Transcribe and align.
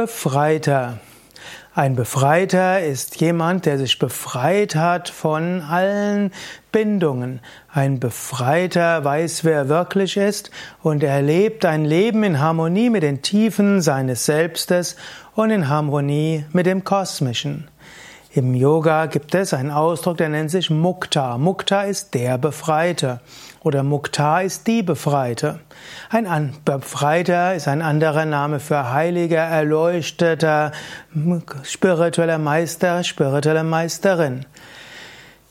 Befreiter. 0.00 0.98
Ein 1.74 1.94
Befreiter 1.94 2.80
ist 2.80 3.20
jemand, 3.20 3.66
der 3.66 3.76
sich 3.76 3.98
befreit 3.98 4.74
hat 4.74 5.10
von 5.10 5.60
allen 5.60 6.32
Bindungen. 6.72 7.40
Ein 7.70 8.00
Befreiter 8.00 9.04
weiß, 9.04 9.44
wer 9.44 9.56
er 9.56 9.68
wirklich 9.68 10.16
ist 10.16 10.50
und 10.82 11.02
er 11.02 11.20
lebt 11.20 11.66
ein 11.66 11.84
Leben 11.84 12.22
in 12.22 12.40
Harmonie 12.40 12.88
mit 12.88 13.02
den 13.02 13.20
Tiefen 13.20 13.82
seines 13.82 14.24
Selbstes 14.24 14.96
und 15.34 15.50
in 15.50 15.68
Harmonie 15.68 16.46
mit 16.50 16.64
dem 16.64 16.82
Kosmischen. 16.82 17.68
Im 18.32 18.54
Yoga 18.54 19.06
gibt 19.06 19.34
es 19.34 19.52
einen 19.52 19.72
Ausdruck, 19.72 20.18
der 20.18 20.28
nennt 20.28 20.52
sich 20.52 20.70
Mukta. 20.70 21.36
Mukta 21.36 21.82
ist 21.82 22.14
der 22.14 22.38
Befreite 22.38 23.18
oder 23.64 23.82
Mukta 23.82 24.42
ist 24.42 24.68
die 24.68 24.84
Befreite. 24.84 25.58
Ein 26.10 26.54
Befreiter 26.64 27.56
ist 27.56 27.66
ein 27.66 27.82
anderer 27.82 28.26
Name 28.26 28.60
für 28.60 28.92
heiliger, 28.92 29.40
erleuchteter, 29.42 30.70
spiritueller 31.64 32.38
Meister, 32.38 33.02
spirituelle 33.02 33.64
Meisterin. 33.64 34.46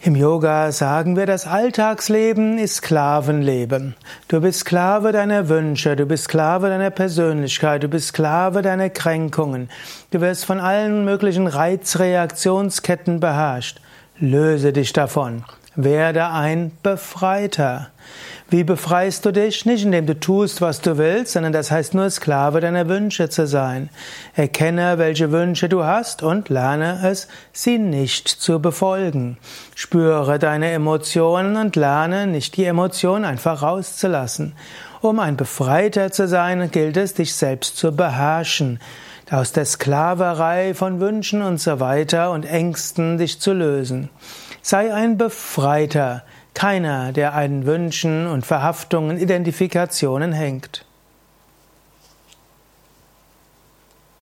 Im 0.01 0.15
Yoga 0.15 0.71
sagen 0.71 1.17
wir, 1.17 1.25
das 1.25 1.45
Alltagsleben 1.45 2.57
ist 2.57 2.75
Sklavenleben. 2.75 3.95
Du 4.29 4.39
bist 4.39 4.61
Sklave 4.61 5.11
deiner 5.11 5.49
Wünsche, 5.49 5.97
du 5.97 6.05
bist 6.05 6.23
Sklave 6.23 6.69
deiner 6.69 6.89
Persönlichkeit, 6.89 7.83
du 7.83 7.89
bist 7.89 8.07
Sklave 8.07 8.61
deiner 8.61 8.89
Kränkungen. 8.89 9.69
Du 10.11 10.21
wirst 10.21 10.45
von 10.45 10.61
allen 10.61 11.03
möglichen 11.03 11.47
Reizreaktionsketten 11.47 13.19
beherrscht. 13.19 13.81
Löse 14.17 14.71
dich 14.71 14.93
davon. 14.93 15.43
Werde 15.83 16.27
ein 16.27 16.73
Befreiter. 16.83 17.87
Wie 18.49 18.65
befreist 18.65 19.25
du 19.25 19.31
dich? 19.31 19.65
Nicht 19.65 19.85
indem 19.85 20.07
du 20.07 20.19
tust, 20.19 20.59
was 20.59 20.81
du 20.81 20.97
willst, 20.97 21.31
sondern 21.31 21.53
das 21.53 21.71
heißt 21.71 21.93
nur 21.93 22.09
Sklave 22.09 22.59
deiner 22.59 22.89
Wünsche 22.89 23.29
zu 23.29 23.47
sein. 23.47 23.89
Erkenne, 24.35 24.97
welche 24.97 25.31
Wünsche 25.31 25.69
du 25.69 25.85
hast 25.85 26.21
und 26.21 26.49
lerne 26.49 26.99
es, 27.05 27.29
sie 27.53 27.77
nicht 27.77 28.27
zu 28.27 28.59
befolgen. 28.59 29.37
Spüre 29.73 30.37
deine 30.37 30.69
Emotionen 30.71 31.55
und 31.55 31.77
lerne 31.77 32.27
nicht 32.27 32.57
die 32.57 32.65
Emotionen 32.65 33.23
einfach 33.23 33.61
rauszulassen. 33.61 34.57
Um 34.99 35.19
ein 35.19 35.37
Befreiter 35.37 36.11
zu 36.11 36.27
sein, 36.27 36.71
gilt 36.71 36.97
es, 36.97 37.13
dich 37.13 37.33
selbst 37.35 37.77
zu 37.77 37.95
beherrschen 37.95 38.79
aus 39.31 39.51
der 39.53 39.65
Sklaverei 39.65 40.73
von 40.73 40.99
Wünschen 40.99 41.41
und 41.41 41.61
so 41.61 41.79
weiter 41.79 42.31
und 42.31 42.45
Ängsten 42.45 43.17
dich 43.17 43.39
zu 43.39 43.53
lösen. 43.53 44.09
Sei 44.71 44.93
ein 44.93 45.17
Befreiter, 45.17 46.21
keiner, 46.53 47.11
der 47.11 47.33
einen 47.33 47.65
Wünschen 47.65 48.27
und 48.27 48.45
Verhaftungen, 48.45 49.17
Identifikationen 49.17 50.31
hängt. 50.31 50.85